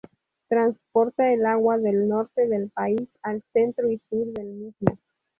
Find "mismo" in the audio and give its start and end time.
4.47-4.97